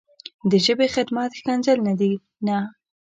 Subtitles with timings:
[0.49, 2.11] د ژبې خدمت ښکنځل نه دي
[2.47, 2.57] نه.